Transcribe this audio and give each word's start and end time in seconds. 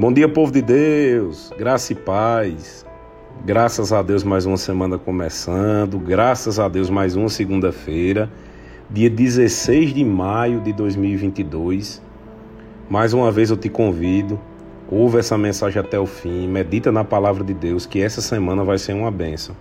Bom 0.00 0.12
dia, 0.12 0.28
povo 0.28 0.52
de 0.52 0.62
Deus, 0.62 1.52
graça 1.58 1.92
e 1.92 1.96
paz. 1.96 2.86
Graças 3.44 3.92
a 3.92 4.00
Deus, 4.00 4.22
mais 4.22 4.46
uma 4.46 4.56
semana 4.56 4.96
começando. 4.96 5.98
Graças 5.98 6.60
a 6.60 6.68
Deus, 6.68 6.88
mais 6.88 7.16
uma 7.16 7.28
segunda-feira, 7.28 8.30
dia 8.88 9.10
16 9.10 9.92
de 9.92 10.04
maio 10.04 10.60
de 10.60 10.72
2022. 10.72 12.00
Mais 12.88 13.12
uma 13.12 13.32
vez 13.32 13.50
eu 13.50 13.56
te 13.56 13.68
convido, 13.68 14.38
ouve 14.88 15.18
essa 15.18 15.36
mensagem 15.36 15.80
até 15.80 15.98
o 15.98 16.06
fim, 16.06 16.46
medita 16.46 16.92
na 16.92 17.02
palavra 17.02 17.42
de 17.42 17.52
Deus, 17.52 17.84
que 17.84 18.00
essa 18.00 18.20
semana 18.20 18.62
vai 18.62 18.78
ser 18.78 18.92
uma 18.92 19.10
bênção. 19.10 19.56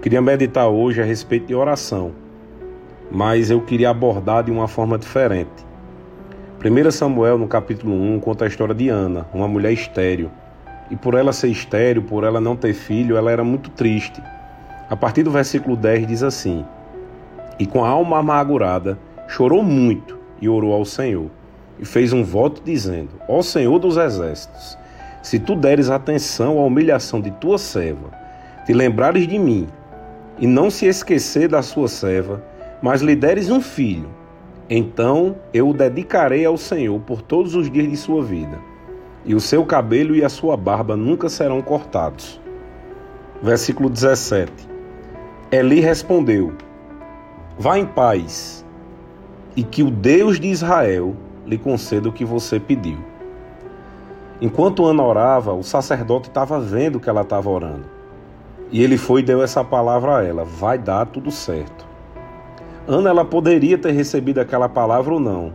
Queria 0.00 0.22
meditar 0.22 0.68
hoje 0.68 1.02
a 1.02 1.04
respeito 1.04 1.48
de 1.48 1.54
oração, 1.56 2.12
mas 3.10 3.50
eu 3.50 3.60
queria 3.60 3.90
abordar 3.90 4.44
de 4.44 4.52
uma 4.52 4.68
forma 4.68 4.96
diferente. 4.96 5.67
1 6.60 6.90
Samuel, 6.90 7.38
no 7.38 7.46
capítulo 7.46 7.94
1, 7.94 8.18
conta 8.18 8.44
a 8.44 8.48
história 8.48 8.74
de 8.74 8.88
Ana, 8.88 9.28
uma 9.32 9.46
mulher 9.46 9.72
estéril. 9.72 10.28
E 10.90 10.96
por 10.96 11.14
ela 11.14 11.32
ser 11.32 11.46
estéril, 11.46 12.02
por 12.02 12.24
ela 12.24 12.40
não 12.40 12.56
ter 12.56 12.74
filho, 12.74 13.16
ela 13.16 13.30
era 13.30 13.44
muito 13.44 13.70
triste. 13.70 14.20
A 14.90 14.96
partir 14.96 15.22
do 15.22 15.30
versículo 15.30 15.76
10 15.76 16.08
diz 16.08 16.22
assim: 16.24 16.64
E 17.60 17.64
com 17.64 17.84
a 17.84 17.88
alma 17.88 18.18
amargurada, 18.18 18.98
chorou 19.28 19.62
muito 19.62 20.18
e 20.40 20.48
orou 20.48 20.72
ao 20.72 20.84
Senhor. 20.84 21.30
E 21.78 21.84
fez 21.84 22.12
um 22.12 22.24
voto 22.24 22.60
dizendo: 22.64 23.10
Ó 23.28 23.40
Senhor 23.40 23.78
dos 23.78 23.96
exércitos, 23.96 24.76
se 25.22 25.38
tu 25.38 25.54
deres 25.54 25.88
atenção 25.88 26.58
à 26.58 26.64
humilhação 26.64 27.20
de 27.20 27.30
tua 27.30 27.56
serva, 27.56 28.10
te 28.66 28.72
lembrares 28.72 29.28
de 29.28 29.38
mim, 29.38 29.68
e 30.40 30.46
não 30.48 30.70
se 30.70 30.86
esquecer 30.86 31.48
da 31.48 31.62
sua 31.62 31.86
serva, 31.86 32.42
mas 32.82 33.00
lhe 33.00 33.14
deres 33.14 33.48
um 33.48 33.60
filho, 33.60 34.08
então 34.70 35.36
eu 35.52 35.70
o 35.70 35.74
dedicarei 35.74 36.44
ao 36.44 36.58
Senhor 36.58 37.00
por 37.00 37.22
todos 37.22 37.54
os 37.54 37.70
dias 37.70 37.88
de 37.88 37.96
sua 37.96 38.22
vida, 38.22 38.58
e 39.24 39.34
o 39.34 39.40
seu 39.40 39.64
cabelo 39.64 40.14
e 40.14 40.22
a 40.22 40.28
sua 40.28 40.56
barba 40.56 40.96
nunca 40.96 41.28
serão 41.28 41.62
cortados. 41.62 42.40
Versículo 43.42 43.88
17. 43.88 44.52
Eli 45.50 45.80
respondeu: 45.80 46.52
Vá 47.58 47.78
em 47.78 47.86
paz, 47.86 48.64
e 49.56 49.62
que 49.62 49.82
o 49.82 49.90
Deus 49.90 50.38
de 50.38 50.48
Israel 50.48 51.16
lhe 51.46 51.56
conceda 51.56 52.08
o 52.08 52.12
que 52.12 52.24
você 52.24 52.60
pediu. 52.60 52.98
Enquanto 54.40 54.84
Ana 54.84 55.02
orava, 55.02 55.52
o 55.52 55.62
sacerdote 55.62 56.28
estava 56.28 56.60
vendo 56.60 57.00
que 57.00 57.08
ela 57.08 57.22
estava 57.22 57.48
orando. 57.48 57.86
E 58.70 58.82
ele 58.82 58.98
foi 58.98 59.22
e 59.22 59.24
deu 59.24 59.42
essa 59.42 59.64
palavra 59.64 60.18
a 60.18 60.24
ela: 60.24 60.44
Vai 60.44 60.76
dar 60.76 61.06
tudo 61.06 61.30
certo. 61.30 61.87
Ana 62.88 63.10
ela 63.10 63.22
poderia 63.22 63.76
ter 63.76 63.92
recebido 63.92 64.40
aquela 64.40 64.66
palavra 64.66 65.12
ou 65.12 65.20
não. 65.20 65.52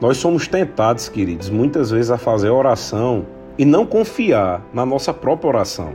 Nós 0.00 0.16
somos 0.16 0.46
tentados, 0.46 1.08
queridos, 1.08 1.50
muitas 1.50 1.90
vezes 1.90 2.08
a 2.08 2.16
fazer 2.16 2.50
oração 2.50 3.26
e 3.58 3.64
não 3.64 3.84
confiar 3.84 4.64
na 4.72 4.86
nossa 4.86 5.12
própria 5.12 5.48
oração. 5.48 5.92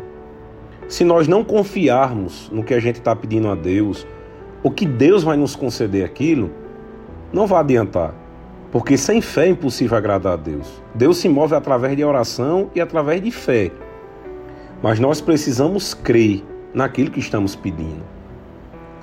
Se 0.89 1.05
nós 1.05 1.25
não 1.25 1.41
confiarmos 1.41 2.49
no 2.51 2.65
que 2.65 2.73
a 2.73 2.79
gente 2.81 2.97
está 2.97 3.15
pedindo 3.15 3.47
a 3.47 3.55
Deus, 3.55 4.05
o 4.61 4.69
que 4.69 4.85
Deus 4.85 5.23
vai 5.23 5.37
nos 5.37 5.55
conceder 5.55 6.03
aquilo, 6.03 6.51
não 7.31 7.47
vai 7.47 7.61
adiantar. 7.61 8.13
Porque 8.73 8.97
sem 8.97 9.21
fé 9.21 9.45
é 9.45 9.49
impossível 9.51 9.97
agradar 9.97 10.33
a 10.33 10.35
Deus. 10.35 10.83
Deus 10.93 11.17
se 11.17 11.29
move 11.29 11.55
através 11.55 11.95
de 11.95 12.03
oração 12.03 12.69
e 12.75 12.81
através 12.81 13.21
de 13.21 13.31
fé. 13.31 13.71
Mas 14.83 14.99
nós 14.99 15.21
precisamos 15.21 15.93
crer 15.93 16.43
naquilo 16.73 17.09
que 17.09 17.21
estamos 17.21 17.55
pedindo. 17.55 18.14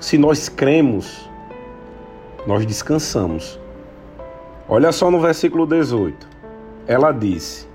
Se 0.03 0.17
nós 0.17 0.49
cremos, 0.49 1.29
nós 2.45 2.65
descansamos. 2.65 3.57
Olha 4.67 4.91
só 4.91 5.09
no 5.09 5.17
versículo 5.21 5.65
18. 5.65 6.27
Ela 6.85 7.13
disse: 7.13 7.69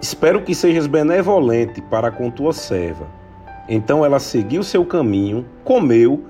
Espero 0.00 0.42
que 0.42 0.52
sejas 0.52 0.88
benevolente 0.88 1.80
para 1.80 2.10
com 2.10 2.28
tua 2.28 2.52
serva. 2.52 3.06
Então 3.68 4.04
ela 4.04 4.18
seguiu 4.18 4.64
seu 4.64 4.84
caminho, 4.84 5.46
comeu, 5.62 6.24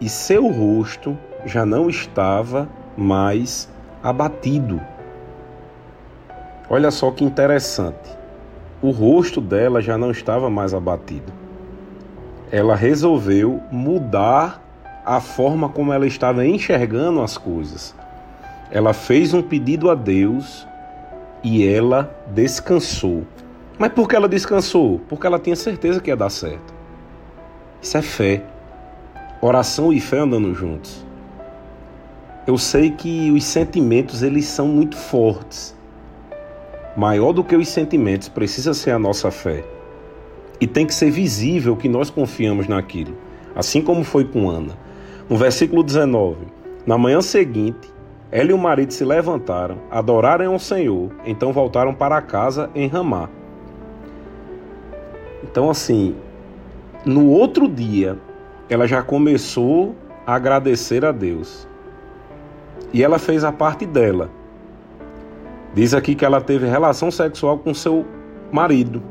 e 0.00 0.08
seu 0.08 0.48
rosto 0.48 1.18
já 1.44 1.66
não 1.66 1.90
estava 1.90 2.66
mais 2.96 3.68
abatido. 4.02 4.80
Olha 6.70 6.90
só 6.90 7.10
que 7.10 7.22
interessante. 7.22 8.08
O 8.80 8.90
rosto 8.90 9.38
dela 9.38 9.82
já 9.82 9.98
não 9.98 10.10
estava 10.10 10.48
mais 10.48 10.72
abatido. 10.72 11.41
Ela 12.52 12.76
resolveu 12.76 13.62
mudar 13.70 14.62
a 15.06 15.20
forma 15.20 15.70
como 15.70 15.90
ela 15.90 16.06
estava 16.06 16.46
enxergando 16.46 17.22
as 17.22 17.38
coisas. 17.38 17.94
Ela 18.70 18.92
fez 18.92 19.32
um 19.32 19.40
pedido 19.40 19.88
a 19.88 19.94
Deus 19.94 20.66
e 21.42 21.66
ela 21.66 22.14
descansou. 22.28 23.24
Mas 23.78 23.90
por 23.92 24.06
que 24.06 24.14
ela 24.14 24.28
descansou? 24.28 25.00
Porque 25.08 25.26
ela 25.26 25.38
tinha 25.38 25.56
certeza 25.56 25.98
que 25.98 26.10
ia 26.10 26.16
dar 26.16 26.28
certo. 26.28 26.74
Isso 27.80 27.96
é 27.96 28.02
fé. 28.02 28.42
Oração 29.40 29.90
e 29.90 29.98
fé 29.98 30.18
andando 30.18 30.54
juntos. 30.54 31.06
Eu 32.46 32.58
sei 32.58 32.90
que 32.90 33.30
os 33.30 33.44
sentimentos 33.44 34.22
eles 34.22 34.44
são 34.44 34.68
muito 34.68 34.96
fortes. 34.96 35.74
Maior 36.94 37.32
do 37.32 37.42
que 37.42 37.56
os 37.56 37.68
sentimentos 37.68 38.28
precisa 38.28 38.74
ser 38.74 38.90
a 38.90 38.98
nossa 38.98 39.30
fé. 39.30 39.64
E 40.62 40.66
tem 40.68 40.86
que 40.86 40.94
ser 40.94 41.10
visível 41.10 41.76
que 41.76 41.88
nós 41.88 42.08
confiamos 42.08 42.68
naquilo, 42.68 43.16
assim 43.52 43.82
como 43.82 44.04
foi 44.04 44.24
com 44.24 44.48
Ana. 44.48 44.78
No 45.28 45.36
versículo 45.36 45.82
19: 45.82 46.36
Na 46.86 46.96
manhã 46.96 47.20
seguinte, 47.20 47.92
ela 48.30 48.52
e 48.52 48.54
o 48.54 48.58
marido 48.58 48.92
se 48.92 49.04
levantaram, 49.04 49.78
adoraram 49.90 50.52
ao 50.52 50.60
Senhor, 50.60 51.10
então 51.24 51.52
voltaram 51.52 51.92
para 51.92 52.22
casa 52.22 52.70
em 52.76 52.86
Ramá. 52.86 53.28
Então, 55.42 55.68
assim, 55.68 56.14
no 57.04 57.26
outro 57.26 57.66
dia, 57.66 58.16
ela 58.70 58.86
já 58.86 59.02
começou 59.02 59.96
a 60.24 60.36
agradecer 60.36 61.04
a 61.04 61.10
Deus. 61.10 61.66
E 62.92 63.02
ela 63.02 63.18
fez 63.18 63.42
a 63.42 63.50
parte 63.50 63.84
dela. 63.84 64.30
Diz 65.74 65.92
aqui 65.92 66.14
que 66.14 66.24
ela 66.24 66.40
teve 66.40 66.68
relação 66.68 67.10
sexual 67.10 67.58
com 67.58 67.74
seu 67.74 68.06
marido. 68.52 69.02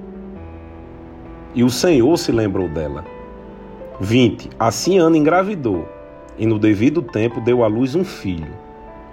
E 1.53 1.63
o 1.63 1.69
Senhor 1.69 2.17
se 2.17 2.31
lembrou 2.31 2.67
dela. 2.67 3.03
20. 3.99 4.49
Assim 4.57 4.97
Ana 4.97 5.17
engravidou 5.17 5.87
e 6.37 6.45
no 6.45 6.57
devido 6.57 7.01
tempo 7.01 7.39
deu 7.39 7.63
à 7.63 7.67
luz 7.67 7.95
um 7.95 8.03
filho, 8.03 8.51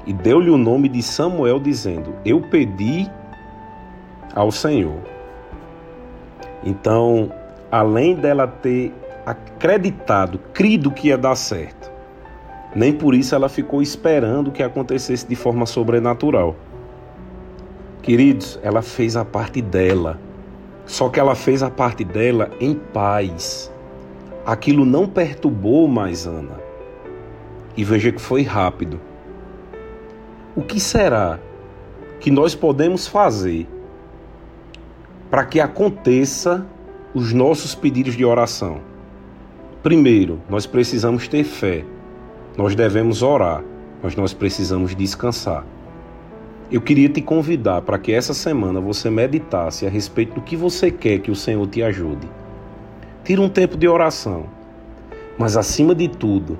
e 0.06 0.12
deu-lhe 0.12 0.48
o 0.48 0.56
nome 0.56 0.88
de 0.88 1.02
Samuel, 1.02 1.60
dizendo: 1.60 2.14
Eu 2.24 2.40
pedi 2.40 3.06
ao 4.34 4.50
Senhor. 4.50 4.98
Então, 6.64 7.30
além 7.70 8.14
dela 8.14 8.46
ter 8.46 8.94
acreditado, 9.26 10.38
crido 10.54 10.90
que 10.90 11.08
ia 11.08 11.18
dar 11.18 11.34
certo, 11.34 11.90
nem 12.74 12.92
por 12.92 13.14
isso 13.14 13.34
ela 13.34 13.48
ficou 13.48 13.82
esperando 13.82 14.50
que 14.50 14.62
acontecesse 14.62 15.26
de 15.26 15.34
forma 15.34 15.66
sobrenatural. 15.66 16.56
Queridos, 18.00 18.58
ela 18.62 18.80
fez 18.80 19.16
a 19.16 19.24
parte 19.24 19.60
dela. 19.60 20.18
Só 20.88 21.10
que 21.10 21.20
ela 21.20 21.34
fez 21.34 21.62
a 21.62 21.68
parte 21.70 22.02
dela 22.02 22.50
em 22.58 22.74
paz. 22.74 23.70
Aquilo 24.44 24.86
não 24.86 25.06
perturbou 25.06 25.86
mais 25.86 26.26
Ana 26.26 26.58
e 27.76 27.84
veja 27.84 28.10
que 28.10 28.20
foi 28.20 28.42
rápido. 28.42 28.98
O 30.56 30.62
que 30.62 30.80
será 30.80 31.38
que 32.18 32.30
nós 32.30 32.54
podemos 32.54 33.06
fazer 33.06 33.68
para 35.30 35.44
que 35.44 35.60
aconteça 35.60 36.66
os 37.14 37.34
nossos 37.34 37.74
pedidos 37.74 38.16
de 38.16 38.24
oração? 38.24 38.80
Primeiro, 39.82 40.40
nós 40.48 40.64
precisamos 40.64 41.28
ter 41.28 41.44
fé. 41.44 41.84
Nós 42.56 42.74
devemos 42.74 43.22
orar, 43.22 43.62
mas 44.02 44.16
nós 44.16 44.32
precisamos 44.32 44.96
descansar. 44.96 45.64
Eu 46.70 46.82
queria 46.82 47.08
te 47.08 47.22
convidar 47.22 47.80
para 47.80 47.98
que 47.98 48.12
essa 48.12 48.34
semana 48.34 48.78
você 48.78 49.08
meditasse 49.08 49.86
a 49.86 49.88
respeito 49.88 50.34
do 50.34 50.42
que 50.42 50.54
você 50.54 50.90
quer 50.90 51.18
que 51.18 51.30
o 51.30 51.34
Senhor 51.34 51.66
te 51.66 51.82
ajude. 51.82 52.28
Tira 53.24 53.40
um 53.40 53.48
tempo 53.48 53.74
de 53.74 53.88
oração, 53.88 54.44
mas 55.38 55.56
acima 55.56 55.94
de 55.94 56.08
tudo, 56.08 56.58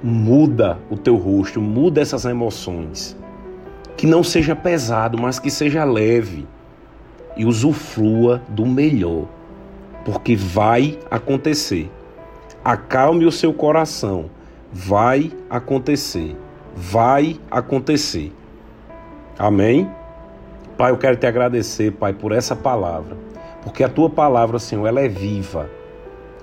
muda 0.00 0.78
o 0.88 0.96
teu 0.96 1.16
rosto, 1.16 1.60
muda 1.60 2.00
essas 2.00 2.24
emoções. 2.24 3.16
Que 3.96 4.06
não 4.06 4.22
seja 4.22 4.54
pesado, 4.54 5.18
mas 5.20 5.40
que 5.40 5.50
seja 5.50 5.82
leve 5.82 6.46
e 7.36 7.44
usufrua 7.44 8.40
do 8.48 8.64
melhor, 8.64 9.26
porque 10.04 10.36
vai 10.36 11.00
acontecer. 11.10 11.90
Acalme 12.64 13.26
o 13.26 13.32
seu 13.32 13.52
coração, 13.52 14.26
vai 14.72 15.32
acontecer, 15.50 16.36
vai 16.76 17.40
acontecer. 17.50 18.32
Amém? 19.38 19.90
Pai, 20.76 20.90
eu 20.90 20.98
quero 20.98 21.16
te 21.16 21.26
agradecer, 21.26 21.92
Pai, 21.92 22.12
por 22.12 22.32
essa 22.32 22.54
palavra, 22.54 23.16
porque 23.62 23.82
a 23.82 23.88
tua 23.88 24.10
palavra, 24.10 24.58
Senhor, 24.58 24.86
ela 24.86 25.00
é 25.00 25.08
viva 25.08 25.68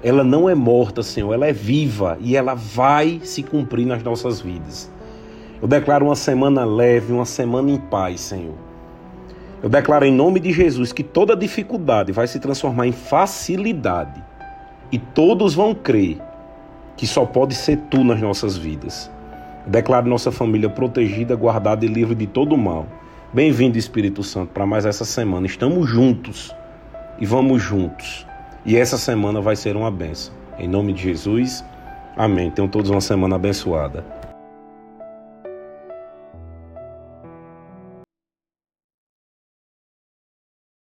ela 0.04 0.24
não 0.24 0.50
é 0.50 0.54
morta, 0.54 1.02
Senhor, 1.02 1.34
ela 1.34 1.48
é 1.48 1.54
viva 1.54 2.18
e 2.20 2.36
ela 2.36 2.54
vai 2.54 3.22
se 3.24 3.42
cumprir 3.42 3.88
nas 3.88 4.04
nossas 4.04 4.42
vidas. 4.42 4.92
Eu 5.62 5.68
declaro 5.68 6.06
uma 6.06 6.16
semana 6.16 6.66
leve, 6.66 7.14
uma 7.14 7.26
semana 7.26 7.72
em 7.72 7.78
paz, 7.78 8.20
Senhor. 8.20 8.56
Eu 9.62 9.70
declaro 9.70 10.04
em 10.04 10.14
nome 10.14 10.42
de 10.42 10.52
Jesus 10.52 10.92
que 10.92 11.04
toda 11.04 11.38
dificuldade 11.38 12.12
vai 12.12 12.28
se 12.28 12.38
transformar 12.38 12.86
em 12.86 12.92
facilidade 12.92 14.22
e 14.92 15.00
todos 15.00 15.54
vão 15.56 15.74
crer 15.74 16.18
que 16.98 17.08
só 17.08 17.26
pode 17.26 17.56
ser 17.56 17.78
tu 17.90 18.04
nas 18.04 18.20
nossas 18.20 18.58
vidas. 18.58 19.10
Declaro 19.66 20.10
nossa 20.10 20.30
família 20.30 20.70
protegida, 20.70 21.36
guardada 21.36 21.86
e 21.86 21.88
livre 21.88 22.16
de 22.16 22.28
todo 22.28 22.58
mal. 22.58 22.86
Bem-vindo, 23.32 23.78
Espírito 23.78 24.22
Santo, 24.22 24.50
para 24.50 24.66
mais 24.66 24.86
essa 24.86 25.06
semana. 25.06 25.48
Estamos 25.48 25.90
juntos 25.90 26.54
e 27.18 27.26
vamos 27.26 27.62
juntos. 27.62 28.28
E 28.66 28.76
essa 28.76 28.98
semana 28.98 29.40
vai 29.40 29.56
ser 29.56 29.78
uma 29.78 29.90
benção. 29.90 30.34
Em 30.60 30.68
nome 30.68 30.92
de 30.92 31.04
Jesus, 31.04 31.64
amém. 32.18 32.52
Tenham 32.52 32.68
todos 32.68 32.90
uma 32.90 33.00
semana 33.00 33.38
abençoada. 33.38 34.06